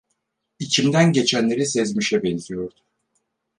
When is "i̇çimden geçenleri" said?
0.59-1.65